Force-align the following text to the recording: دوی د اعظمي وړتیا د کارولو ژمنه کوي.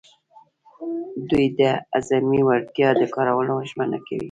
دوی 1.29 1.45
د 1.59 1.61
اعظمي 1.95 2.41
وړتیا 2.43 2.89
د 2.99 3.01
کارولو 3.15 3.53
ژمنه 3.69 3.97
کوي. 4.05 4.17